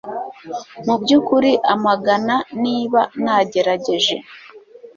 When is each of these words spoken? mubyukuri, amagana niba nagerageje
mubyukuri, 0.85 1.51
amagana 1.73 2.35
niba 2.63 3.01
nagerageje 3.23 4.15